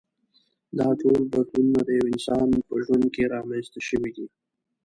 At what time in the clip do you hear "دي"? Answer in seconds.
4.17-4.27